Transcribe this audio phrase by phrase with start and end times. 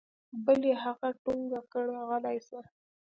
[0.45, 2.59] بل يې هغه ټونګه کړ غلى سه.